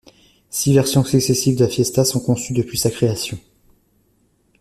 Six 0.49 0.73
versions 0.73 1.03
successives 1.03 1.57
de 1.57 1.63
la 1.65 1.69
Fiesta 1.69 2.03
sont 2.05 2.19
conçues 2.21 2.53
depuis 2.55 2.79
sa 2.79 2.89
création. 2.89 3.37